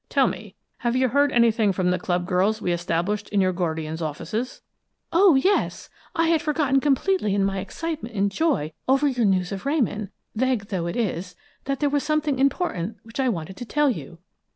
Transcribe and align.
Tell 0.09 0.25
me, 0.25 0.55
have 0.79 0.95
you 0.95 1.09
heard 1.09 1.31
anything 1.31 1.71
from 1.71 1.91
the 1.91 1.99
club 1.99 2.25
girls 2.25 2.59
we 2.59 2.71
established 2.71 3.29
in 3.29 3.39
your 3.39 3.53
guardian's 3.53 4.01
offices?" 4.01 4.63
"Oh, 5.13 5.35
yes! 5.35 5.91
I 6.15 6.29
had 6.29 6.41
forgotten 6.41 6.79
completely 6.79 7.35
in 7.35 7.45
my 7.45 7.59
excitement 7.59 8.15
and 8.15 8.31
joy 8.31 8.73
over 8.87 9.07
your 9.07 9.25
news 9.27 9.51
of 9.51 9.63
Ramon, 9.67 10.09
vague 10.33 10.69
though 10.69 10.87
it 10.87 10.95
is, 10.95 11.35
that 11.65 11.81
there 11.81 11.87
was 11.91 12.01
something 12.01 12.39
important 12.39 12.97
which 13.03 13.19
I 13.19 13.29
wanted 13.29 13.55
to 13.57 13.65
tell 13.65 13.91
you. 13.91 14.17